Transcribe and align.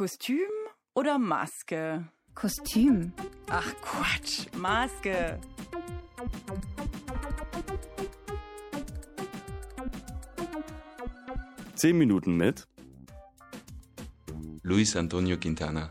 Kostüm 0.00 0.48
oder 0.94 1.18
Maske? 1.18 2.08
Kostüm. 2.34 3.12
Ach 3.50 3.70
Quatsch, 3.82 4.46
Maske. 4.56 5.38
Zehn 11.74 11.98
Minuten 11.98 12.38
mit 12.38 12.66
Luis 14.62 14.96
Antonio 14.96 15.36
Quintana. 15.36 15.90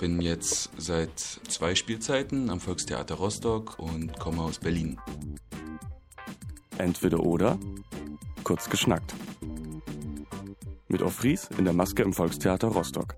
Bin 0.00 0.20
jetzt 0.20 0.70
seit 0.76 1.16
zwei 1.20 1.76
Spielzeiten 1.76 2.50
am 2.50 2.58
Volkstheater 2.58 3.14
Rostock 3.14 3.78
und 3.78 4.18
komme 4.18 4.42
aus 4.42 4.58
Berlin. 4.58 4.98
Entweder 6.78 7.20
oder, 7.20 7.60
kurz 8.42 8.68
geschnackt. 8.68 9.14
Mit 10.94 11.02
Ofries 11.02 11.50
in 11.58 11.64
der 11.64 11.74
Maske 11.74 12.04
im 12.04 12.12
Volkstheater 12.12 12.68
Rostock. 12.68 13.16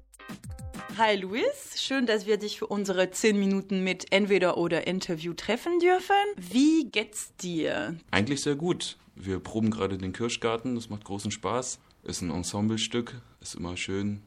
Hi 0.96 1.14
Luis, 1.14 1.74
schön, 1.76 2.06
dass 2.06 2.24
wir 2.24 2.38
dich 2.38 2.58
für 2.58 2.68
unsere 2.68 3.10
10 3.10 3.38
Minuten 3.38 3.84
mit 3.84 4.10
Entweder 4.12 4.56
oder 4.56 4.86
Interview 4.86 5.34
treffen 5.34 5.78
dürfen. 5.78 6.16
Wie 6.38 6.88
geht's 6.90 7.36
dir? 7.36 7.94
Eigentlich 8.10 8.40
sehr 8.40 8.54
gut. 8.54 8.96
Wir 9.14 9.40
proben 9.40 9.70
gerade 9.70 9.98
den 9.98 10.14
Kirschgarten, 10.14 10.74
das 10.74 10.88
macht 10.88 11.04
großen 11.04 11.30
Spaß. 11.30 11.78
Ist 12.04 12.22
ein 12.22 12.30
Ensemblestück, 12.30 13.20
ist 13.42 13.56
immer 13.56 13.76
schön. 13.76 14.22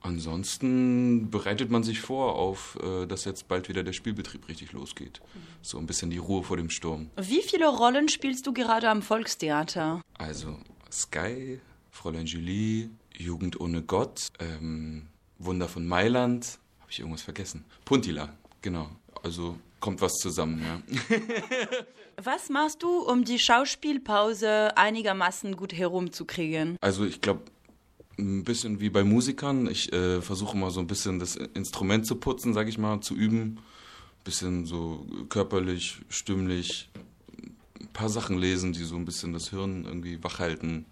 Ansonsten 0.00 1.30
bereitet 1.30 1.70
man 1.70 1.84
sich 1.84 2.00
vor 2.00 2.34
auf, 2.34 2.76
äh, 2.82 3.06
dass 3.06 3.24
jetzt 3.26 3.46
bald 3.46 3.68
wieder 3.68 3.84
der 3.84 3.92
Spielbetrieb 3.92 4.48
richtig 4.48 4.72
losgeht. 4.72 5.20
So 5.60 5.78
ein 5.78 5.86
bisschen 5.86 6.10
die 6.10 6.18
Ruhe 6.18 6.42
vor 6.42 6.56
dem 6.56 6.68
Sturm. 6.68 7.10
Wie 7.16 7.42
viele 7.42 7.68
Rollen 7.68 8.08
spielst 8.08 8.44
du 8.48 8.52
gerade 8.52 8.88
am 8.88 9.02
Volkstheater? 9.02 10.02
Also 10.18 10.58
Sky, 10.90 11.60
Fräulein 11.92 12.26
Julie, 12.26 12.90
Jugend 13.16 13.60
ohne 13.60 13.82
Gott, 13.82 14.32
ähm, 14.40 15.06
Wunder 15.38 15.68
von 15.68 15.86
Mailand. 15.86 16.58
Habe 16.80 16.90
ich 16.90 16.98
irgendwas 16.98 17.22
vergessen? 17.22 17.64
Puntila, 17.84 18.34
genau. 18.62 18.90
Also 19.22 19.56
kommt 19.78 20.00
was 20.00 20.14
zusammen, 20.14 20.64
ja. 20.64 20.82
Was 22.22 22.50
machst 22.50 22.82
du, 22.82 22.98
um 22.98 23.24
die 23.24 23.38
Schauspielpause 23.38 24.76
einigermaßen 24.76 25.56
gut 25.56 25.72
herumzukriegen? 25.72 26.76
Also 26.80 27.06
ich 27.06 27.22
glaube, 27.22 27.40
ein 28.18 28.44
bisschen 28.44 28.80
wie 28.80 28.90
bei 28.90 29.02
Musikern. 29.02 29.66
Ich 29.66 29.92
äh, 29.92 30.20
versuche 30.20 30.56
mal 30.56 30.70
so 30.70 30.80
ein 30.80 30.86
bisschen 30.86 31.18
das 31.18 31.36
Instrument 31.36 32.06
zu 32.06 32.16
putzen, 32.16 32.52
sage 32.52 32.68
ich 32.68 32.78
mal, 32.78 33.00
zu 33.00 33.14
üben. 33.14 33.58
Ein 33.58 34.24
bisschen 34.24 34.66
so 34.66 35.06
körperlich, 35.30 36.00
stimmlich, 36.10 36.90
ein 37.80 37.88
paar 37.92 38.10
Sachen 38.10 38.38
lesen, 38.38 38.72
die 38.72 38.84
so 38.84 38.96
ein 38.96 39.04
bisschen 39.04 39.32
das 39.32 39.48
Hirn 39.48 39.84
irgendwie 39.84 40.22
wachhalten. 40.22 40.86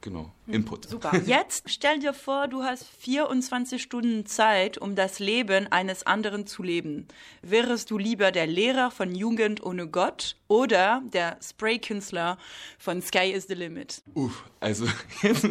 Genau, 0.00 0.32
Input. 0.46 0.88
Super. 0.88 1.16
Jetzt 1.26 1.64
stell 1.68 1.98
dir 1.98 2.14
vor, 2.14 2.46
du 2.46 2.62
hast 2.62 2.86
24 3.00 3.82
Stunden 3.82 4.26
Zeit, 4.26 4.78
um 4.78 4.94
das 4.94 5.18
Leben 5.18 5.66
eines 5.72 6.06
anderen 6.06 6.46
zu 6.46 6.62
leben. 6.62 7.08
Wärest 7.42 7.90
du 7.90 7.98
lieber 7.98 8.30
der 8.30 8.46
Lehrer 8.46 8.92
von 8.92 9.12
Jugend 9.12 9.60
ohne 9.62 9.88
Gott 9.88 10.36
oder 10.46 11.02
der 11.12 11.36
Spraykünstler 11.42 12.38
von 12.78 13.02
Sky 13.02 13.32
is 13.32 13.48
the 13.48 13.54
Limit? 13.54 14.02
Uff, 14.14 14.44
also 14.60 14.86
jetzt, 15.22 15.48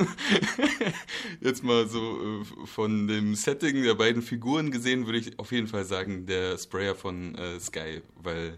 jetzt 1.42 1.64
mal 1.64 1.88
so 1.88 2.42
äh, 2.42 2.66
von 2.68 3.08
dem 3.10 3.36
Setting 3.36 3.84
der 3.84 3.96
beiden 3.96 4.22
Figuren 4.22 4.72
gesehen, 4.72 5.06
würde 5.08 5.20
ich 5.20 5.38
auf 5.40 5.52
jeden 5.52 5.68
Fall 5.68 5.84
sagen, 5.84 6.26
der 6.26 6.58
Sprayer 6.58 6.96
von 6.96 7.36
äh, 7.36 7.60
Sky, 7.60 8.02
weil 8.16 8.58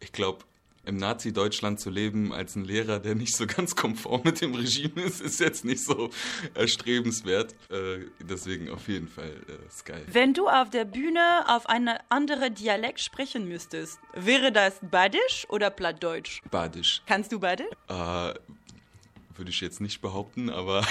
ich 0.00 0.10
glaube, 0.10 0.44
im 0.88 0.96
Nazi-Deutschland 0.96 1.78
zu 1.78 1.90
leben 1.90 2.32
als 2.32 2.56
ein 2.56 2.64
Lehrer, 2.64 2.98
der 2.98 3.14
nicht 3.14 3.36
so 3.36 3.46
ganz 3.46 3.76
konform 3.76 4.22
mit 4.24 4.40
dem 4.40 4.54
Regime 4.54 5.02
ist, 5.02 5.20
ist 5.20 5.38
jetzt 5.38 5.64
nicht 5.64 5.84
so 5.84 6.10
erstrebenswert. 6.54 7.54
Äh, 7.70 8.06
deswegen 8.20 8.70
auf 8.70 8.88
jeden 8.88 9.06
Fall 9.06 9.30
äh, 9.48 9.70
Sky. 9.70 10.00
Wenn 10.10 10.32
du 10.32 10.48
auf 10.48 10.70
der 10.70 10.86
Bühne 10.86 11.44
auf 11.46 11.68
eine 11.68 12.00
andere 12.08 12.50
Dialekt 12.50 13.00
sprechen 13.00 13.46
müsstest, 13.46 14.00
wäre 14.14 14.50
das 14.50 14.80
Badisch 14.82 15.46
oder 15.50 15.70
Plattdeutsch? 15.70 16.40
Badisch. 16.50 17.02
Kannst 17.06 17.32
du 17.32 17.38
beide? 17.38 17.64
Äh, 17.88 18.34
würde 19.36 19.50
ich 19.50 19.60
jetzt 19.60 19.80
nicht 19.80 20.00
behaupten, 20.00 20.48
aber 20.48 20.84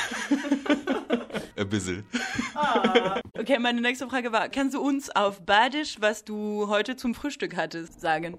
ein 1.55 1.69
bisschen. 1.69 2.05
Ah. 2.53 3.19
Okay, 3.33 3.57
meine 3.59 3.81
nächste 3.81 4.07
Frage 4.07 4.31
war, 4.31 4.47
kannst 4.49 4.75
du 4.75 4.81
uns 4.81 5.09
auf 5.09 5.43
Badisch, 5.43 5.97
was 5.99 6.23
du 6.23 6.67
heute 6.67 6.95
zum 6.95 7.15
Frühstück 7.15 7.55
hattest, 7.55 7.99
sagen? 7.99 8.37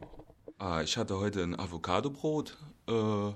Ah, 0.58 0.82
ich 0.82 0.96
hatte 0.96 1.18
heute 1.18 1.42
ein 1.42 1.58
Avocadobrot 1.58 2.56
äh, 2.88 2.92
und 2.92 3.34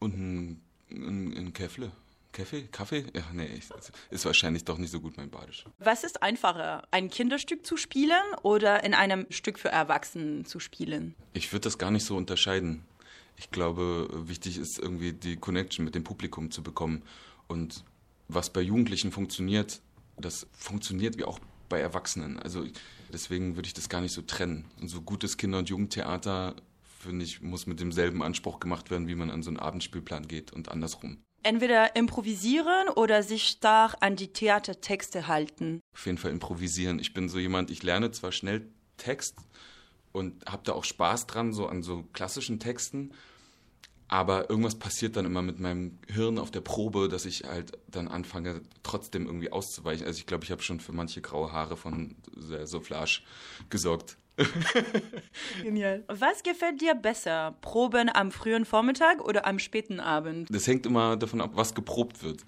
ein, 0.00 0.62
ein, 0.90 1.36
ein 1.36 1.52
Käffle. 1.52 1.92
Kaffee? 2.32 2.68
Kaffee? 2.70 3.04
Ja, 3.14 3.22
nee, 3.32 3.48
ist 4.10 4.24
wahrscheinlich 4.24 4.64
doch 4.64 4.78
nicht 4.78 4.90
so 4.90 5.00
gut 5.00 5.16
mein 5.16 5.30
Badisch. 5.30 5.64
Was 5.78 6.04
ist 6.04 6.22
einfacher, 6.22 6.86
ein 6.90 7.10
Kinderstück 7.10 7.66
zu 7.66 7.76
spielen 7.76 8.22
oder 8.42 8.84
in 8.84 8.94
einem 8.94 9.26
Stück 9.30 9.58
für 9.58 9.70
Erwachsene 9.70 10.44
zu 10.44 10.60
spielen? 10.60 11.14
Ich 11.32 11.52
würde 11.52 11.62
das 11.62 11.78
gar 11.78 11.90
nicht 11.90 12.04
so 12.04 12.16
unterscheiden. 12.16 12.84
Ich 13.36 13.50
glaube, 13.50 14.08
wichtig 14.12 14.58
ist 14.58 14.78
irgendwie 14.78 15.12
die 15.12 15.36
Connection 15.36 15.84
mit 15.84 15.94
dem 15.94 16.04
Publikum 16.04 16.50
zu 16.50 16.62
bekommen. 16.62 17.02
Und 17.46 17.84
was 18.28 18.50
bei 18.50 18.60
Jugendlichen 18.60 19.10
funktioniert, 19.10 19.80
das 20.16 20.46
funktioniert 20.52 21.18
wie 21.18 21.24
auch 21.24 21.40
bei 21.68 21.80
Erwachsenen. 21.80 22.38
Also 22.38 22.66
deswegen 23.12 23.56
würde 23.56 23.66
ich 23.66 23.74
das 23.74 23.88
gar 23.88 24.00
nicht 24.00 24.12
so 24.12 24.22
trennen. 24.22 24.66
Und 24.80 24.88
so 24.88 25.00
gutes 25.00 25.36
Kinder- 25.36 25.58
und 25.58 25.68
Jugendtheater, 25.68 26.56
finde 27.00 27.24
ich, 27.24 27.40
muss 27.42 27.66
mit 27.66 27.80
demselben 27.80 28.22
Anspruch 28.22 28.60
gemacht 28.60 28.90
werden, 28.90 29.08
wie 29.08 29.14
man 29.14 29.30
an 29.30 29.42
so 29.42 29.50
einen 29.50 29.58
Abendspielplan 29.58 30.28
geht 30.28 30.52
und 30.52 30.70
andersrum. 30.70 31.18
Entweder 31.42 31.94
improvisieren 31.94 32.88
oder 32.88 33.22
sich 33.22 33.44
stark 33.44 33.96
an 34.00 34.16
die 34.16 34.32
Theatertexte 34.32 35.28
halten. 35.28 35.80
Auf 35.94 36.06
jeden 36.06 36.18
Fall 36.18 36.32
improvisieren. 36.32 36.98
Ich 36.98 37.14
bin 37.14 37.28
so 37.28 37.38
jemand, 37.38 37.70
ich 37.70 37.82
lerne 37.82 38.10
zwar 38.10 38.32
schnell 38.32 38.66
Text 38.96 39.36
und 40.12 40.44
habe 40.46 40.62
da 40.64 40.72
auch 40.72 40.84
Spaß 40.84 41.26
dran, 41.26 41.52
so 41.52 41.66
an 41.66 41.82
so 41.82 42.04
klassischen 42.12 42.58
Texten, 42.58 43.12
aber 44.08 44.48
irgendwas 44.48 44.74
passiert 44.74 45.16
dann 45.16 45.26
immer 45.26 45.42
mit 45.42 45.60
meinem 45.60 45.98
Hirn 46.08 46.38
auf 46.38 46.50
der 46.50 46.62
Probe, 46.62 47.08
dass 47.08 47.26
ich 47.26 47.44
halt 47.44 47.72
dann 47.88 48.08
anfange, 48.08 48.62
trotzdem 48.82 49.26
irgendwie 49.26 49.52
auszuweichen. 49.52 50.06
Also 50.06 50.18
ich 50.18 50.26
glaube, 50.26 50.44
ich 50.44 50.50
habe 50.50 50.62
schon 50.62 50.80
für 50.80 50.92
manche 50.92 51.20
graue 51.20 51.52
Haare 51.52 51.76
von 51.76 52.16
der 52.34 52.66
Soufflage 52.66 53.20
gesorgt. 53.68 54.16
Genial. 55.62 56.04
Was 56.08 56.42
gefällt 56.42 56.80
dir 56.80 56.94
besser? 56.94 57.56
Proben 57.60 58.08
am 58.08 58.30
frühen 58.30 58.64
Vormittag 58.64 59.20
oder 59.20 59.46
am 59.46 59.58
späten 59.58 60.00
Abend? 60.00 60.48
Das 60.50 60.66
hängt 60.66 60.86
immer 60.86 61.16
davon 61.16 61.40
ab, 61.40 61.50
was 61.54 61.74
geprobt 61.74 62.22
wird. 62.22 62.44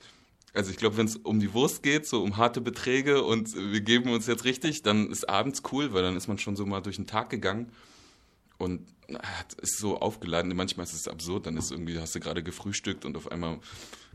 Also 0.54 0.70
ich 0.70 0.78
glaube, 0.78 0.96
wenn 0.96 1.06
es 1.06 1.16
um 1.16 1.40
die 1.40 1.52
Wurst 1.52 1.82
geht, 1.82 2.06
so 2.06 2.22
um 2.22 2.36
harte 2.36 2.60
Beträge 2.60 3.22
und 3.22 3.54
wir 3.54 3.80
geben 3.82 4.12
uns 4.12 4.26
jetzt 4.26 4.44
richtig, 4.44 4.82
dann 4.82 5.10
ist 5.10 5.28
abends 5.28 5.62
cool, 5.72 5.92
weil 5.92 6.02
dann 6.02 6.16
ist 6.16 6.26
man 6.26 6.38
schon 6.38 6.56
so 6.56 6.64
mal 6.64 6.80
durch 6.80 6.96
den 6.96 7.06
Tag 7.06 7.28
gegangen 7.30 7.70
und 8.60 8.86
ist 9.60 9.78
so 9.78 9.98
aufgeladen. 9.98 10.54
Manchmal 10.54 10.84
ist 10.84 10.92
es 10.92 11.08
absurd, 11.08 11.46
dann 11.46 11.56
ist 11.56 11.72
irgendwie, 11.72 11.98
hast 11.98 12.14
du 12.14 12.20
gerade 12.20 12.42
gefrühstückt 12.42 13.04
und 13.04 13.16
auf 13.16 13.32
einmal, 13.32 13.58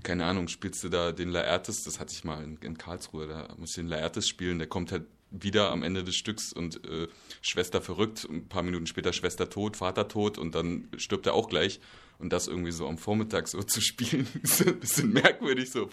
keine 0.03 0.25
Ahnung, 0.25 0.47
spielst 0.47 0.83
du 0.83 0.89
da 0.89 1.11
den 1.11 1.29
Laertes, 1.29 1.83
das 1.83 1.99
hatte 1.99 2.13
ich 2.13 2.23
mal 2.23 2.43
in, 2.43 2.57
in 2.57 2.77
Karlsruhe, 2.77 3.27
da 3.27 3.53
muss 3.57 3.71
ich 3.71 3.75
den 3.75 3.87
Laertes 3.87 4.27
spielen, 4.27 4.59
der 4.59 4.67
kommt 4.67 4.91
halt 4.91 5.05
wieder 5.31 5.71
am 5.71 5.83
Ende 5.83 6.03
des 6.03 6.15
Stücks 6.15 6.53
und 6.53 6.85
äh, 6.87 7.07
Schwester 7.41 7.81
verrückt, 7.81 8.25
ein 8.29 8.47
paar 8.47 8.63
Minuten 8.63 8.87
später 8.87 9.11
Schwester 9.11 9.49
tot, 9.49 9.75
Vater 9.75 10.07
tot 10.07 10.37
und 10.37 10.55
dann 10.55 10.87
stirbt 10.95 11.25
er 11.25 11.33
auch 11.33 11.49
gleich. 11.49 11.81
Und 12.17 12.31
das 12.31 12.47
irgendwie 12.47 12.71
so 12.71 12.87
am 12.87 12.97
Vormittag 12.97 13.47
so 13.47 13.61
zu 13.63 13.81
spielen, 13.81 14.27
ist 14.41 14.65
ein 14.65 14.79
bisschen 14.79 15.13
merkwürdig. 15.13 15.71
So 15.71 15.89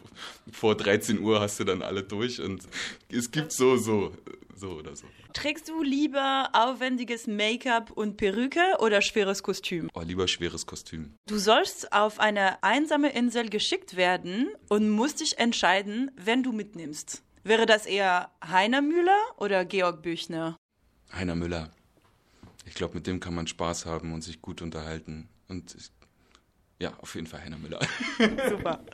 vor 0.53 0.77
13 0.77 1.21
Uhr 1.21 1.41
hast 1.41 1.61
du 1.61 1.65
dann 1.65 1.83
alle 1.83 2.03
durch 2.03 2.41
und 2.41 2.63
es 3.11 3.31
gibt 3.31 3.53
so, 3.53 3.77
so, 3.77 4.13
so 4.55 4.71
oder 4.71 4.95
so. 4.95 5.07
Trägst 5.33 5.69
du 5.69 5.83
lieber 5.83 6.51
aufwendiges 6.53 7.27
Make-up 7.27 7.91
und 7.91 8.17
Perücke 8.17 8.61
oder 8.81 9.01
schweres 9.01 9.43
Kostüm? 9.43 9.89
Oh, 9.95 10.03
lieber 10.03 10.29
schweres 10.29 10.67
Kostüm. 10.67 11.15
Du 11.27 11.39
sollst 11.39 11.93
auf 11.93 12.21
eine 12.21 12.63
einsame 12.63 13.13
Insel 13.13 13.49
geschickt 13.49 13.97
werden 13.97 14.49
und 14.69 14.91
musst 14.91 15.21
dich 15.21 15.39
entscheiden, 15.39 16.11
wenn 16.17 16.43
du 16.43 16.53
mitnimmst. 16.53 17.23
Wäre 17.45 17.67
das 17.67 17.87
eher 17.87 18.31
Heiner 18.45 18.83
Müller 18.83 19.19
oder 19.37 19.65
Georg 19.65 20.03
Büchner? 20.03 20.57
Heiner 21.13 21.35
Müller. 21.35 21.71
Ich 22.67 22.75
glaube, 22.75 22.95
mit 22.95 23.07
dem 23.07 23.19
kann 23.19 23.35
man 23.35 23.47
Spaß 23.47 23.87
haben 23.87 24.13
und 24.15 24.23
sich 24.23 24.41
gut 24.41 24.63
unterhalten. 24.63 25.29
Und 25.49 25.75
ich, 25.75 25.91
ja, 26.83 26.93
auf 27.01 27.15
jeden 27.15 27.29
Fall 27.29 27.43
Heiner 27.43 27.59
Müller. 27.59 27.81
Super. 28.49 28.85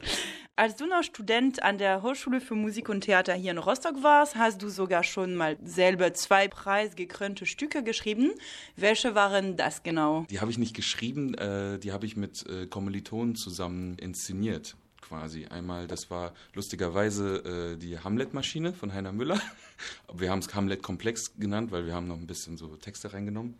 Als 0.57 0.77
du 0.77 0.87
noch 0.87 1.03
Student 1.03 1.63
an 1.63 1.79
der 1.79 2.03
Hochschule 2.03 2.41
für 2.41 2.55
Musik 2.55 2.89
und 2.89 3.03
Theater 3.03 3.33
hier 3.33 3.53
in 3.53 3.59
Rostock 3.59 4.03
warst, 4.03 4.35
hast 4.35 4.61
du 4.61 4.69
sogar 4.69 5.05
schon 5.05 5.35
mal 5.35 5.57
selber 5.63 6.13
zwei 6.13 6.49
preisgekrönte 6.49 7.47
Stücke 7.47 7.83
geschrieben. 7.83 8.33
Welche 8.77 9.15
waren 9.15 9.57
das 9.57 9.83
genau? 9.83 10.27
Die 10.29 10.41
habe 10.41 10.51
ich 10.51 10.59
nicht 10.59 10.75
geschrieben, 10.77 11.33
äh, 11.35 11.79
die 11.79 11.93
habe 11.93 12.05
ich 12.05 12.17
mit 12.17 12.45
äh, 12.47 12.67
Kommilitonen 12.67 13.37
zusammen 13.37 13.97
inszeniert 13.99 14.77
quasi. 15.01 15.47
Einmal, 15.47 15.87
das 15.87 16.11
war 16.11 16.35
lustigerweise 16.53 17.75
äh, 17.75 17.79
die 17.79 17.99
Hamlet-Maschine 17.99 18.75
von 18.75 18.93
Heiner 18.93 19.13
Müller. 19.13 19.41
Wir 20.13 20.31
haben 20.31 20.41
es 20.41 20.55
Hamlet-Komplex 20.55 21.37
genannt, 21.39 21.71
weil 21.71 21.87
wir 21.87 21.95
haben 21.95 22.09
noch 22.09 22.17
ein 22.17 22.27
bisschen 22.27 22.59
so 22.59 22.77
Texte 22.77 23.13
reingenommen. 23.15 23.55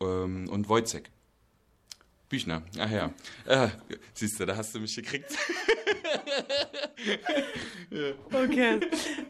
Ähm, 0.00 0.48
und 0.48 0.68
Wojcek. 0.68 1.10
Büchner, 2.32 2.62
ach 2.78 2.90
ja. 2.90 3.12
Äh, 3.44 3.68
siehst 4.14 4.40
du, 4.40 4.46
da 4.46 4.56
hast 4.56 4.74
du 4.74 4.80
mich 4.80 4.96
gekriegt. 4.96 5.26
Okay. 8.32 8.80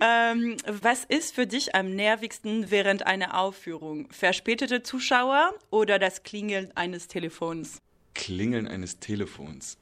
Ähm, 0.01 0.57
was 0.67 1.05
ist 1.05 1.35
für 1.35 1.47
dich 1.47 1.75
am 1.75 1.97
nervigsten 1.97 2.71
während 2.71 3.07
einer 3.07 3.39
Aufführung? 3.39 4.09
Verspätete 4.13 4.83
Zuschauer 4.83 5.53
oder 5.71 5.99
das 5.99 6.23
Klingeln 6.23 6.71
eines 6.77 7.09
Telefons? 7.09 7.79
Klingeln 8.15 8.69
eines 8.69 9.01
Telefons. 9.01 9.79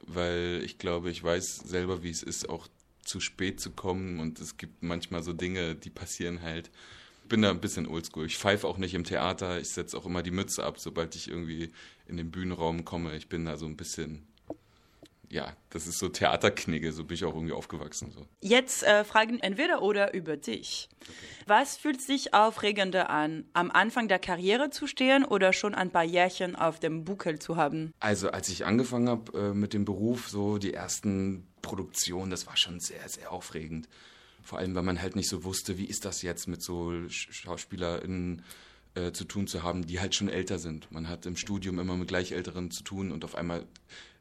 Weil 0.00 0.62
ich 0.64 0.78
glaube, 0.78 1.10
ich 1.10 1.22
weiß 1.22 1.56
selber, 1.64 2.02
wie 2.02 2.10
es 2.10 2.22
ist, 2.22 2.48
auch 2.48 2.68
zu 3.02 3.20
spät 3.20 3.60
zu 3.60 3.70
kommen. 3.70 4.20
Und 4.20 4.40
es 4.40 4.56
gibt 4.56 4.82
manchmal 4.82 5.22
so 5.22 5.32
Dinge, 5.32 5.74
die 5.74 5.90
passieren 5.90 6.42
halt. 6.42 6.70
Ich 7.32 7.34
bin 7.34 7.40
da 7.40 7.50
ein 7.50 7.62
bisschen 7.62 7.88
oldschool. 7.88 8.26
Ich 8.26 8.36
pfeife 8.36 8.68
auch 8.68 8.76
nicht 8.76 8.92
im 8.92 9.04
Theater. 9.04 9.58
Ich 9.58 9.70
setze 9.70 9.96
auch 9.96 10.04
immer 10.04 10.22
die 10.22 10.30
Mütze 10.30 10.64
ab, 10.64 10.78
sobald 10.78 11.14
ich 11.14 11.28
irgendwie 11.28 11.72
in 12.06 12.18
den 12.18 12.30
Bühnenraum 12.30 12.84
komme. 12.84 13.16
Ich 13.16 13.30
bin 13.30 13.46
da 13.46 13.56
so 13.56 13.64
ein 13.64 13.78
bisschen 13.78 14.26
ja, 15.30 15.56
das 15.70 15.86
ist 15.86 15.98
so 15.98 16.10
Theaterknigge, 16.10 16.92
so 16.92 17.04
bin 17.04 17.14
ich 17.14 17.24
auch 17.24 17.34
irgendwie 17.34 17.54
aufgewachsen. 17.54 18.12
So. 18.14 18.26
Jetzt 18.42 18.82
äh, 18.82 19.02
Fragen 19.02 19.40
entweder 19.40 19.80
oder 19.80 20.12
über 20.12 20.36
dich. 20.36 20.90
Okay. 21.00 21.12
Was 21.46 21.78
fühlt 21.78 22.02
sich 22.02 22.34
aufregender 22.34 23.08
an, 23.08 23.46
am 23.54 23.70
Anfang 23.70 24.08
der 24.08 24.18
Karriere 24.18 24.68
zu 24.68 24.86
stehen 24.86 25.24
oder 25.24 25.54
schon 25.54 25.74
ein 25.74 25.90
paar 25.90 26.04
Jährchen 26.04 26.54
auf 26.54 26.80
dem 26.80 27.04
Buckel 27.04 27.38
zu 27.38 27.56
haben? 27.56 27.94
Also 27.98 28.30
als 28.30 28.50
ich 28.50 28.66
angefangen 28.66 29.08
habe 29.08 29.38
äh, 29.38 29.54
mit 29.54 29.72
dem 29.72 29.86
Beruf, 29.86 30.28
so 30.28 30.58
die 30.58 30.74
ersten 30.74 31.46
Produktionen, 31.62 32.30
das 32.30 32.46
war 32.46 32.58
schon 32.58 32.78
sehr, 32.78 33.08
sehr 33.08 33.32
aufregend. 33.32 33.88
Vor 34.42 34.58
allem, 34.58 34.74
weil 34.74 34.82
man 34.82 35.00
halt 35.00 35.16
nicht 35.16 35.28
so 35.28 35.44
wusste, 35.44 35.78
wie 35.78 35.84
ist 35.84 36.04
das 36.04 36.22
jetzt 36.22 36.48
mit 36.48 36.62
so 36.62 37.08
SchauspielerInnen 37.08 38.42
äh, 38.94 39.12
zu 39.12 39.24
tun 39.24 39.46
zu 39.46 39.62
haben, 39.62 39.86
die 39.86 40.00
halt 40.00 40.14
schon 40.14 40.28
älter 40.28 40.58
sind. 40.58 40.90
Man 40.90 41.08
hat 41.08 41.26
im 41.26 41.36
Studium 41.36 41.78
immer 41.78 41.96
mit 41.96 42.08
Gleichälteren 42.08 42.70
zu 42.70 42.82
tun 42.82 43.12
und 43.12 43.24
auf 43.24 43.34
einmal 43.34 43.66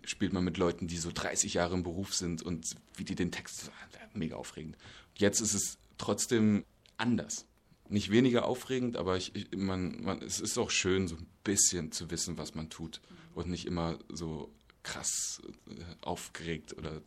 spielt 0.04 0.34
man 0.34 0.44
mit 0.44 0.58
Leuten, 0.58 0.88
die 0.88 0.98
so 0.98 1.12
30 1.14 1.54
Jahre 1.54 1.76
im 1.76 1.84
Beruf 1.84 2.14
sind 2.14 2.42
und 2.42 2.76
wie 2.96 3.04
die 3.04 3.16
den 3.16 3.32
Text, 3.32 3.72
mega 4.14 4.36
aufregend. 4.36 4.78
Jetzt 5.16 5.42
ist 5.42 5.54
es 5.54 5.78
trotzdem 5.98 6.64
anders. 6.98 7.46
Nicht 7.90 8.10
weniger 8.10 8.46
aufregend, 8.46 8.96
aber 8.96 9.18
ich, 9.18 9.36
ich, 9.36 9.52
man, 9.56 10.02
man, 10.02 10.22
es 10.22 10.40
ist 10.40 10.58
auch 10.58 10.70
schön, 10.70 11.08
so 11.08 11.16
ein 11.16 11.28
bisschen 11.44 11.92
zu 11.92 12.10
wissen, 12.10 12.38
was 12.38 12.56
man 12.56 12.70
tut 12.70 13.02
und 13.36 13.50
nicht 13.50 13.66
immer 13.66 14.00
so 14.10 14.50
krass 14.84 15.42
äh, 15.68 15.74
aufgeregt 16.02 16.78
oder 16.78 17.02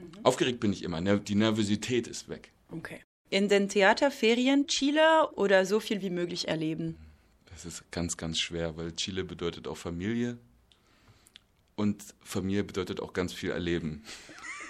mhm. 0.00 0.24
aufgeregt 0.24 0.60
bin 0.60 0.72
ich 0.72 0.82
immer. 0.82 1.00
Die 1.00 1.34
Nervosität 1.34 2.06
ist 2.06 2.28
weg. 2.28 2.52
Okay. 2.70 3.00
In 3.30 3.48
den 3.48 3.68
Theaterferien 3.68 4.66
Chile 4.66 5.28
oder 5.34 5.66
so 5.66 5.80
viel 5.80 6.00
wie 6.00 6.10
möglich 6.10 6.48
erleben? 6.48 6.96
Das 7.50 7.66
ist 7.66 7.90
ganz, 7.90 8.16
ganz 8.16 8.38
schwer, 8.38 8.76
weil 8.76 8.92
Chile 8.92 9.24
bedeutet 9.24 9.66
auch 9.66 9.76
Familie 9.76 10.38
und 11.76 12.02
Familie 12.20 12.64
bedeutet 12.64 13.00
auch 13.00 13.12
ganz 13.12 13.32
viel 13.32 13.50
erleben. 13.50 14.02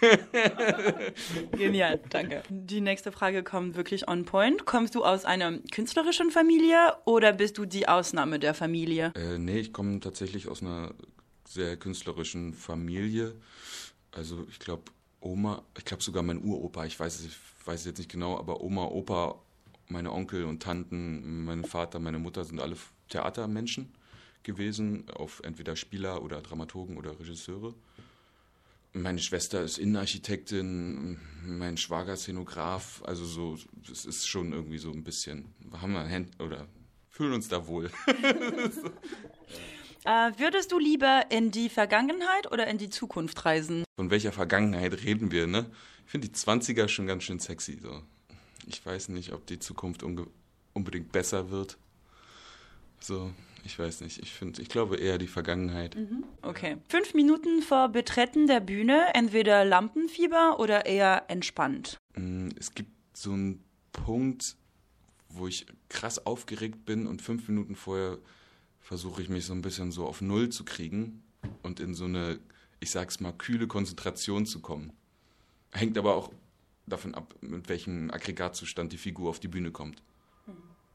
Genial, 1.53 2.01
danke. 2.11 2.43
Die 2.49 2.81
nächste 2.81 3.11
Frage 3.13 3.43
kommt 3.43 3.77
wirklich 3.77 4.09
on 4.09 4.25
point. 4.25 4.65
Kommst 4.65 4.95
du 4.95 5.05
aus 5.05 5.25
einer 5.25 5.59
künstlerischen 5.73 6.31
Familie 6.31 6.95
oder 7.05 7.33
bist 7.33 7.59
du 7.59 7.65
die 7.65 7.89
Ausnahme 7.89 8.39
der 8.39 8.55
Familie? 8.55 9.13
Äh, 9.17 9.39
nee, 9.39 9.59
ich 9.59 9.73
komme 9.73 10.01
tatsächlich 10.01 10.49
aus 10.49 10.63
einer 10.63 10.95
sehr 11.49 11.77
künstlerischen 11.77 12.55
Familie. 12.55 13.35
Also 14.13 14.47
ich 14.51 14.59
glaube, 14.59 14.85
Oma, 15.21 15.65
ich 15.77 15.85
glaube 15.85 16.03
sogar 16.03 16.23
mein 16.23 16.39
Uropa, 16.39 16.85
ich 16.85 16.99
weiß, 16.99 17.25
ich 17.25 17.37
weiß 17.65 17.81
es 17.81 17.87
jetzt 17.87 17.99
nicht 17.99 18.11
genau, 18.11 18.39
aber 18.39 18.61
Oma, 18.61 18.85
Opa, 18.85 19.41
meine 19.89 20.13
Onkel 20.13 20.45
und 20.45 20.63
Tanten, 20.63 21.45
mein 21.45 21.65
Vater, 21.65 21.99
meine 21.99 22.19
Mutter 22.19 22.45
sind 22.45 22.61
alle 22.61 22.77
Theatermenschen 23.09 23.93
gewesen, 24.43 25.09
auf 25.11 25.41
entweder 25.45 25.77
Spieler 25.77 26.23
oder 26.23 26.41
Dramaturgen 26.41 26.97
oder 26.97 27.19
Regisseure. 27.19 27.75
Meine 28.93 29.19
Schwester 29.19 29.63
ist 29.63 29.79
Innenarchitektin, 29.79 31.19
mein 31.45 31.77
Schwager 31.77 32.17
Szenograf, 32.17 33.03
also 33.05 33.25
so, 33.25 33.59
es 33.91 34.07
ist 34.07 34.27
schon 34.27 34.53
irgendwie 34.53 34.79
so 34.79 34.91
ein 34.91 35.05
bisschen, 35.05 35.47
haben 35.73 35.93
wir 35.93 36.09
Hand 36.09 36.41
oder 36.41 36.67
fühlen 37.11 37.35
uns 37.35 37.49
da 37.49 37.67
wohl. 37.67 37.91
äh, 40.09 40.39
würdest 40.39 40.73
du 40.73 40.79
lieber 40.79 41.27
in 41.31 41.51
die 41.51 41.69
Vergangenheit 41.69 42.51
oder 42.51 42.67
in 42.67 42.79
die 42.79 42.89
Zukunft 42.89 43.45
reisen? 43.45 43.85
Von 43.97 44.11
welcher 44.11 44.33
Vergangenheit 44.33 45.05
reden 45.05 45.31
wir, 45.31 45.47
ne? 45.47 45.71
Ich 46.07 46.11
finde 46.11 46.29
die 46.29 46.35
20er 46.35 46.89
schon 46.89 47.07
ganz 47.07 47.25
schön 47.25 47.39
sexy, 47.39 47.79
so. 47.81 48.03
Ich 48.67 48.85
weiß 48.85 49.11
nicht, 49.11 49.33
ob 49.33 49.47
die 49.47 49.59
Zukunft 49.59 50.03
unbedingt 50.73 51.13
besser 51.13 51.51
wird. 51.51 51.77
So, 53.01 53.33
ich 53.65 53.79
weiß 53.79 54.01
nicht. 54.01 54.19
Ich 54.19 54.33
finde, 54.33 54.63
ich 54.63 54.69
glaube 54.69 54.97
eher 54.97 55.19
die 55.19 55.27
Vergangenheit. 55.27 55.95
Mhm. 55.95 56.25
Okay. 56.43 56.79
Fünf 56.89 57.15
Minuten 57.15 57.63
vor 57.63 57.89
Betreten 57.89 58.47
der 58.47 58.61
Bühne, 58.61 59.15
entweder 59.15 59.65
Lampenfieber 59.65 60.59
oder 60.59 60.87
eher 60.87 61.25
entspannt. 61.29 61.99
Mm, 62.17 62.49
es 62.59 62.75
gibt 62.75 62.91
so 63.13 63.33
einen 63.33 63.65
Punkt, 63.93 64.57
wo 65.29 65.47
ich 65.47 65.67
krass 65.89 66.25
aufgeregt 66.25 66.87
bin 66.87 67.07
und 67.07 67.21
fünf 67.21 67.49
Minuten 67.49 67.77
vorher 67.77 68.19
versuche 68.81 69.23
ich 69.23 69.29
mich 69.29 69.45
so 69.47 69.53
ein 69.53 69.63
bisschen 69.63 69.93
so 69.93 70.07
auf 70.07 70.21
Null 70.21 70.49
zu 70.49 70.65
kriegen 70.65 71.23
und 71.63 71.81
in 71.81 71.95
so 71.95 72.05
eine, 72.05 72.39
ich 72.81 72.91
sag's 72.91 73.21
mal, 73.21 73.33
kühle 73.33 73.67
Konzentration 73.67 74.47
zu 74.47 74.61
kommen. 74.61 74.93
Hängt 75.73 75.99
aber 75.99 76.15
auch 76.15 76.33
davon 76.87 77.15
ab, 77.15 77.35
mit 77.41 77.69
welchem 77.69 78.11
Aggregatzustand 78.11 78.93
die 78.93 78.99
Figur 78.99 79.31
auf 79.31 79.41
die 79.41 79.49
Bühne 79.49 79.71
kommt. 79.71 80.03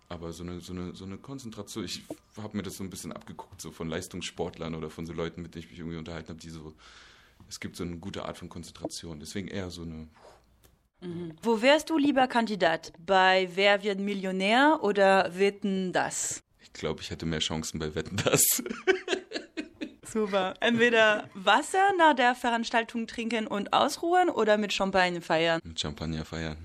Aber 0.09 0.31
so 0.31 0.43
eine, 0.43 0.59
so 0.59 0.73
eine, 0.73 0.93
so 0.95 1.05
eine 1.05 1.17
Konzentration, 1.17 1.85
ich 1.85 2.03
habe 2.37 2.55
mir 2.55 2.63
das 2.63 2.77
so 2.77 2.83
ein 2.83 2.89
bisschen 2.89 3.11
abgeguckt, 3.11 3.59
so 3.61 3.71
von 3.71 3.89
Leistungssportlern 3.89 4.75
oder 4.75 4.89
von 4.89 5.05
so 5.05 5.13
Leuten, 5.13 5.41
mit 5.41 5.55
denen 5.55 5.63
ich 5.63 5.71
mich 5.71 5.79
irgendwie 5.79 5.97
unterhalten 5.97 6.29
habe, 6.29 6.39
die 6.39 6.49
so, 6.49 6.73
es 7.49 7.59
gibt 7.59 7.75
so 7.75 7.83
eine 7.83 7.97
gute 7.97 8.25
Art 8.25 8.37
von 8.37 8.49
Konzentration. 8.49 9.19
Deswegen 9.19 9.47
eher 9.47 9.71
so 9.71 9.81
eine. 9.81 10.07
Mhm. 11.01 11.33
Wo 11.41 11.61
wärst 11.61 11.89
du 11.89 11.97
lieber 11.97 12.27
Kandidat? 12.27 12.93
Bei 13.03 13.49
Wer 13.55 13.83
wird 13.83 13.99
Millionär 13.99 14.79
oder 14.83 15.37
Wetten 15.37 15.93
das? 15.93 16.43
Ich 16.63 16.73
glaube, 16.73 17.01
ich 17.01 17.09
hätte 17.11 17.25
mehr 17.25 17.39
Chancen 17.39 17.79
bei 17.79 17.93
Wetten 17.95 18.17
das. 18.25 18.41
Super. 20.03 20.53
Entweder 20.59 21.29
Wasser 21.33 21.89
nach 21.97 22.15
der 22.15 22.35
Veranstaltung 22.35 23.07
trinken 23.07 23.47
und 23.47 23.73
ausruhen 23.73 24.29
oder 24.29 24.57
mit 24.57 24.71
Champagner 24.71 25.21
feiern? 25.21 25.59
Mit 25.63 25.79
Champagner 25.79 26.23
feiern. 26.25 26.57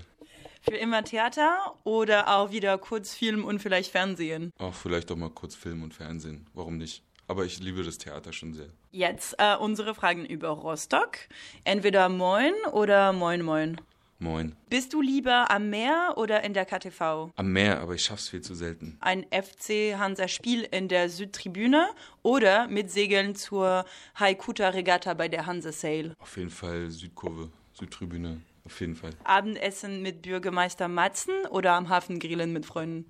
Für 0.61 0.75
immer 0.75 1.03
Theater 1.03 1.73
oder 1.83 2.27
auch 2.27 2.51
wieder 2.51 2.77
Kurzfilm 2.77 3.45
und 3.45 3.59
vielleicht 3.59 3.91
Fernsehen? 3.91 4.51
Auch 4.59 4.73
vielleicht 4.73 5.11
auch 5.11 5.15
mal 5.15 5.29
Kurzfilm 5.29 5.81
und 5.83 5.93
Fernsehen. 5.93 6.45
Warum 6.53 6.77
nicht? 6.77 7.01
Aber 7.27 7.45
ich 7.45 7.59
liebe 7.59 7.83
das 7.83 7.97
Theater 7.97 8.33
schon 8.33 8.53
sehr. 8.53 8.67
Jetzt 8.91 9.35
äh, 9.37 9.55
unsere 9.55 9.95
Fragen 9.95 10.25
über 10.25 10.49
Rostock. 10.49 11.17
Entweder 11.63 12.09
Moin 12.09 12.53
oder 12.71 13.13
Moin 13.13 13.41
Moin. 13.43 13.79
Moin. 14.21 14.53
Bist 14.69 14.91
du 14.91 15.01
lieber 15.01 15.49
am 15.49 15.69
Meer 15.69 16.15
oder 16.17 16.43
in 16.43 16.53
der 16.53 16.65
KTV? 16.65 17.31
Am 17.37 17.53
Meer, 17.53 17.79
aber 17.79 17.93
ich 17.95 18.03
schaff's 18.03 18.27
viel 18.27 18.41
zu 18.41 18.53
selten. 18.53 18.97
Ein 18.99 19.25
FC 19.31 19.97
Hansa 19.97 20.27
Spiel 20.27 20.63
in 20.63 20.89
der 20.89 21.07
Südtribüne 21.07 21.87
oder 22.21 22.67
mit 22.67 22.91
Segeln 22.91 23.35
zur 23.35 23.85
Haikuta 24.19 24.69
Regatta 24.69 25.13
bei 25.13 25.29
der 25.29 25.45
Hansa 25.45 25.71
Sail? 25.71 26.13
Auf 26.19 26.35
jeden 26.35 26.49
Fall 26.49 26.89
Südkurve, 26.91 27.49
Südtribüne. 27.71 28.41
Auf 28.65 28.81
jeden 28.81 28.95
Fall. 28.95 29.11
Abendessen 29.23 30.01
mit 30.01 30.21
Bürgermeister 30.21 30.89
Matzen 30.89 31.33
oder 31.49 31.73
am 31.75 31.87
Hafen 31.87 32.19
grillen 32.19 32.51
mit 32.51 32.65
Freunden? 32.65 33.05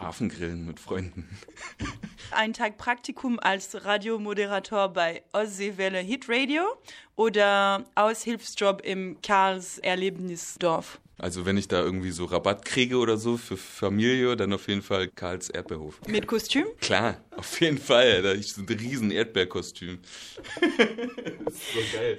Hafengrillen 0.00 0.66
mit 0.66 0.80
Freunden. 0.80 1.28
Ein 2.30 2.52
Tag 2.52 2.78
Praktikum 2.78 3.38
als 3.38 3.84
Radiomoderator 3.84 4.88
bei 4.88 5.22
Ostseewelle 5.32 5.98
Hit 5.98 6.28
Radio 6.28 6.62
oder 7.16 7.84
Aushilfsjob 7.94 8.82
im 8.84 9.20
Karls 9.22 9.78
Erlebnisdorf? 9.78 10.98
Also 11.18 11.46
wenn 11.46 11.56
ich 11.56 11.68
da 11.68 11.80
irgendwie 11.80 12.10
so 12.10 12.24
Rabatt 12.24 12.64
kriege 12.64 12.96
oder 12.96 13.16
so 13.16 13.36
für 13.36 13.56
Familie, 13.56 14.34
dann 14.34 14.52
auf 14.52 14.66
jeden 14.66 14.82
Fall 14.82 15.08
Karls 15.08 15.50
Erdbeerhof. 15.50 16.00
Mit 16.08 16.26
Kostüm? 16.26 16.64
Klar, 16.80 17.20
auf 17.36 17.60
jeden 17.60 17.78
Fall. 17.78 18.22
Da 18.22 18.32
ist 18.32 18.58
ein 18.58 18.66
riesen 18.66 19.12
Erdbeerkostüm. 19.12 20.00
so 20.60 21.80
geil. 21.96 22.18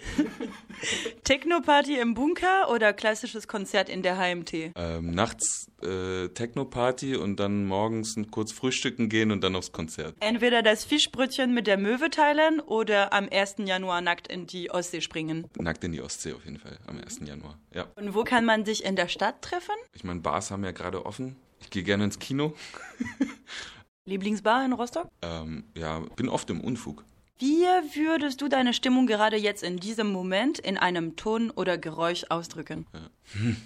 Techno-Party 1.25 1.99
im 1.99 2.13
Bunker 2.13 2.69
oder 2.71 2.93
klassisches 2.93 3.47
Konzert 3.47 3.89
in 3.89 4.03
der 4.03 4.17
HMT? 4.17 4.71
Ähm, 4.75 5.11
nachts 5.11 5.67
äh, 5.83 6.29
Techno-Party 6.29 7.15
und 7.15 7.39
dann 7.39 7.65
morgens 7.65 8.15
kurz 8.31 8.51
frühstücken 8.51 9.09
gehen 9.09 9.31
und 9.31 9.43
dann 9.43 9.55
aufs 9.55 9.71
Konzert. 9.71 10.15
Entweder 10.19 10.61
das 10.61 10.85
Fischbrötchen 10.85 11.53
mit 11.53 11.67
der 11.67 11.77
Möwe 11.77 12.09
teilen 12.09 12.59
oder 12.59 13.13
am 13.13 13.27
1. 13.31 13.55
Januar 13.65 14.01
nackt 14.01 14.27
in 14.27 14.47
die 14.47 14.71
Ostsee 14.71 15.01
springen. 15.01 15.47
Nackt 15.57 15.83
in 15.83 15.91
die 15.91 16.01
Ostsee 16.01 16.33
auf 16.33 16.45
jeden 16.45 16.57
Fall, 16.57 16.79
am 16.87 16.97
1. 16.97 17.21
Januar, 17.25 17.59
ja. 17.73 17.87
Und 17.95 18.15
wo 18.15 18.23
kann 18.23 18.45
man 18.45 18.65
sich 18.65 18.83
in 18.83 18.95
der 18.95 19.07
Stadt 19.07 19.41
treffen? 19.41 19.75
Ich 19.93 20.03
meine, 20.03 20.21
Bars 20.21 20.51
haben 20.51 20.63
ja 20.63 20.71
gerade 20.71 21.05
offen. 21.05 21.35
Ich 21.61 21.69
gehe 21.69 21.83
gerne 21.83 22.05
ins 22.05 22.19
Kino. 22.19 22.53
Lieblingsbar 24.05 24.65
in 24.65 24.73
Rostock? 24.73 25.09
Ähm, 25.21 25.63
ja, 25.77 25.99
bin 26.15 26.27
oft 26.27 26.49
im 26.49 26.59
Unfug. 26.59 27.05
Wie 27.39 27.65
würdest 27.95 28.41
du 28.41 28.47
deine 28.47 28.73
Stimmung 28.73 29.07
gerade 29.07 29.37
jetzt 29.37 29.63
in 29.63 29.77
diesem 29.77 30.11
Moment 30.11 30.59
in 30.59 30.77
einem 30.77 31.15
Ton 31.15 31.51
oder 31.51 31.77
Geräusch 31.77 32.25
ausdrücken? 32.29 32.85
Ja. 32.93 33.09
Hm. 33.33 33.57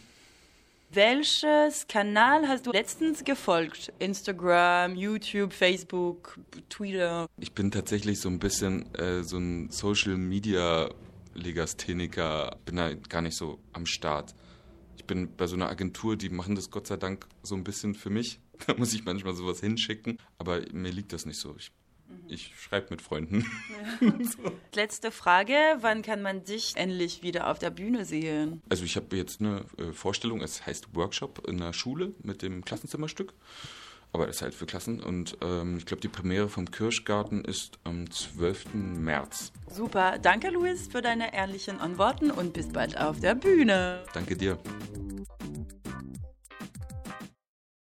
Welches 0.90 1.86
Kanal 1.88 2.48
hast 2.48 2.66
du 2.66 2.72
letztens 2.72 3.26
gefolgt? 3.26 3.92
Instagram, 4.00 4.96
YouTube, 4.96 5.52
Facebook, 5.52 6.40
Twitter? 6.70 7.28
Ich 7.38 7.52
bin 7.52 7.72
tatsächlich 7.72 8.22
so 8.22 8.30
ein 8.30 8.40
bisschen 8.40 8.94
äh, 8.96 9.22
so 9.22 9.38
ein 9.38 9.70
Social 9.70 10.16
Media 10.16 10.90
Legastheniker, 11.34 12.58
bin 12.64 12.78
da 12.78 12.94
gar 12.94 13.22
nicht 13.22 13.36
so 13.36 13.60
am 13.74 13.86
Start. 13.86 14.34
Ich 14.96 15.04
bin 15.04 15.36
bei 15.36 15.46
so 15.46 15.58
einer 15.58 15.70
Agentur, 15.70 16.16
die 16.16 16.30
machen 16.30 16.56
das 16.56 16.72
Gott 16.72 16.88
sei 16.88 16.96
Dank 16.96 17.28
so 17.44 17.56
ein 17.56 17.64
bisschen 17.64 17.94
für 17.94 18.10
mich. 18.10 18.40
Da 18.66 18.74
muss 18.74 18.92
ich 18.96 19.06
manchmal 19.06 19.36
sowas 19.36 19.60
hinschicken, 19.60 20.18
aber 20.40 20.62
mir 20.74 20.92
liegt 20.92 21.14
das 21.14 21.28
nicht 21.28 21.40
so. 21.40 21.56
Ich, 21.60 21.72
ich 22.28 22.54
schreibe 22.58 22.88
mit 22.92 23.02
Freunden. 23.02 23.46
so. 24.24 24.52
Letzte 24.74 25.12
Frage, 25.12 25.56
wann 25.80 26.02
kann 26.02 26.22
man 26.22 26.44
dich 26.44 26.76
endlich 26.76 27.24
wieder 27.24 27.50
auf 27.50 27.60
der 27.60 27.70
Bühne 27.70 28.06
sehen? 28.06 28.62
Also 28.70 28.84
ich 28.84 28.96
habe 28.96 29.16
jetzt 29.16 29.42
eine 29.42 29.66
äh, 29.78 29.92
Vorstellung, 29.92 30.42
es 30.42 30.66
heißt 30.66 30.96
Workshop 30.96 31.48
in 31.48 31.58
der 31.58 31.74
Schule 31.74 32.14
mit 32.24 32.42
dem 32.42 32.64
Klassenzimmerstück. 32.64 33.34
Aber 34.14 34.26
das 34.26 34.38
ist 34.38 34.42
halt 34.42 34.56
für 34.56 34.66
Klassen. 34.66 35.02
Und 35.02 35.38
ähm, 35.42 35.78
ich 35.78 35.86
glaube, 35.86 36.02
die 36.02 36.08
Premiere 36.08 36.50
vom 36.50 36.72
Kirschgarten 36.72 37.44
ist 37.44 37.78
am 37.84 38.10
12. 38.10 38.74
März. 38.74 39.52
Super. 39.70 40.18
Danke, 40.18 40.50
Luis, 40.50 40.88
für 40.88 41.02
deine 41.02 41.34
ehrlichen 41.34 41.80
Antworten 41.80 42.32
und 42.32 42.54
bis 42.54 42.70
bald 42.70 42.98
auf 42.98 43.20
der 43.20 43.36
Bühne. 43.36 44.04
Danke 44.14 44.38
dir. 44.38 44.58